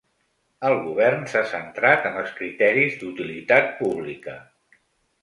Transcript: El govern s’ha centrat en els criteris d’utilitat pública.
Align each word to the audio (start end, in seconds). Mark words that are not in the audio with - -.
El 0.69 0.77
govern 0.85 1.21
s’ha 1.33 1.43
centrat 1.51 2.09
en 2.13 2.19
els 2.23 2.33
criteris 2.41 2.99
d’utilitat 3.05 3.73
pública. 3.85 4.39